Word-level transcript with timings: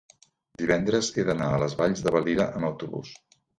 divendres 0.61 1.09
he 1.19 1.27
d'anar 1.29 1.51
a 1.51 1.61
les 1.65 1.77
Valls 1.83 2.03
de 2.09 2.17
Valira 2.19 2.51
amb 2.57 2.73
autobús. 2.73 3.15